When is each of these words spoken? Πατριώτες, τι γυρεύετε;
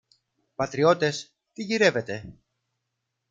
Πατριώτες, 0.55 1.33
τι 1.53 1.63
γυρεύετε; 1.63 2.35